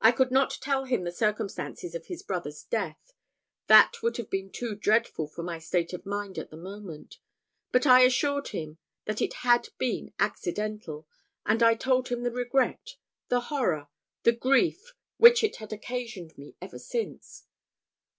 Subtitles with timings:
[0.00, 3.12] I could not tell him the circumstances of his brother's death
[3.66, 7.18] that would have been too dreadful for my state of mind at the moment;
[7.70, 11.06] but I assured him that it had been accidental;
[11.44, 12.96] and I told him the regret,
[13.28, 13.88] the horror,
[14.22, 17.44] the grief, which it had occasioned me ever since.